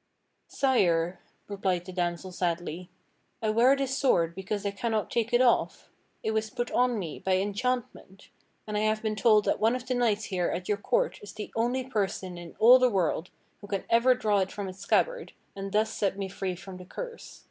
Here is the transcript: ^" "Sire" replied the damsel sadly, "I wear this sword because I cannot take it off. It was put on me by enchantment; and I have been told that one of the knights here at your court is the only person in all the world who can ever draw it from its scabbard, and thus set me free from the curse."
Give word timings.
^" 0.00 0.02
"Sire" 0.56 1.20
replied 1.46 1.84
the 1.84 1.92
damsel 1.92 2.32
sadly, 2.32 2.88
"I 3.42 3.50
wear 3.50 3.76
this 3.76 3.98
sword 3.98 4.34
because 4.34 4.64
I 4.64 4.70
cannot 4.70 5.10
take 5.10 5.30
it 5.34 5.42
off. 5.42 5.90
It 6.22 6.30
was 6.30 6.48
put 6.48 6.70
on 6.70 6.98
me 6.98 7.18
by 7.18 7.36
enchantment; 7.36 8.30
and 8.66 8.78
I 8.78 8.80
have 8.80 9.02
been 9.02 9.14
told 9.14 9.44
that 9.44 9.60
one 9.60 9.76
of 9.76 9.86
the 9.86 9.92
knights 9.94 10.24
here 10.24 10.48
at 10.48 10.68
your 10.70 10.78
court 10.78 11.20
is 11.22 11.34
the 11.34 11.52
only 11.54 11.84
person 11.84 12.38
in 12.38 12.56
all 12.58 12.78
the 12.78 12.88
world 12.88 13.28
who 13.60 13.66
can 13.66 13.84
ever 13.90 14.14
draw 14.14 14.38
it 14.38 14.50
from 14.50 14.68
its 14.70 14.78
scabbard, 14.78 15.34
and 15.54 15.70
thus 15.70 15.92
set 15.92 16.16
me 16.16 16.30
free 16.30 16.56
from 16.56 16.78
the 16.78 16.86
curse." 16.86 17.44